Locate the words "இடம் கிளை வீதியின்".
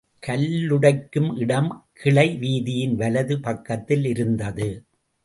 1.37-2.95